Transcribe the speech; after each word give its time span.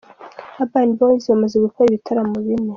Urban 0.61 0.89
Boyz 0.97 1.23
bamaze 1.31 1.57
gukora 1.65 1.87
ibitaramo 1.89 2.37
bine. 2.45 2.69